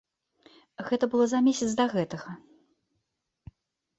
Гэта 0.87 1.05
было 1.11 1.27
за 1.33 1.41
месяц 1.49 1.69
да 1.79 1.85
гэтага. 1.93 2.31